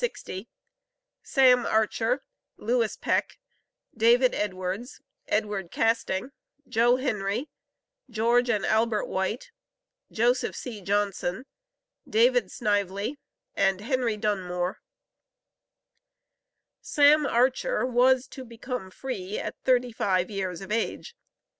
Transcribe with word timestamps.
SAM 1.21 1.63
ARCHER, 1.67 2.23
LEWIS 2.57 2.97
PECK, 2.97 3.37
DAVID 3.95 4.33
EDWARDS, 4.33 4.99
EDWARD 5.27 5.69
CASTING, 5.69 6.31
JOE 6.67 6.95
HENRY, 6.95 7.51
GEORGE 8.09 8.49
AND 8.49 8.65
ALBERT 8.65 9.07
WHITE, 9.07 9.51
JOSEPH 10.11 10.55
C. 10.55 10.81
JOHNSON, 10.81 11.45
DAVID 12.09 12.51
SNIVELY, 12.51 13.19
AND 13.53 13.81
HENRY 13.81 14.17
DUNMORE. 14.17 14.79
Sam 16.81 17.27
Archer 17.27 17.85
was 17.85 18.25
to 18.25 18.43
"become 18.43 18.89
free 18.89 19.37
at 19.37 19.53
thirty 19.63 19.91
five 19.91 20.31
years 20.31 20.61
of 20.61 20.71
age." 20.71 21.15